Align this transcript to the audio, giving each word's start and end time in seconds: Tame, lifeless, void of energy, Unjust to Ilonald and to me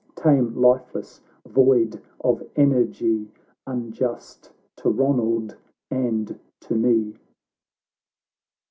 Tame, 0.15 0.55
lifeless, 0.59 1.21
void 1.45 2.01
of 2.21 2.41
energy, 2.55 3.27
Unjust 3.67 4.51
to 4.77 4.89
Ilonald 4.89 5.55
and 5.91 6.39
to 6.61 6.73
me 6.73 7.17